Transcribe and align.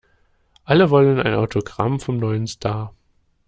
Alle 0.65 0.89
wollen 0.89 1.19
ein 1.19 1.35
Autogramm 1.35 1.99
vom 1.99 2.17
neuen 2.17 2.47
Star. 2.47 2.95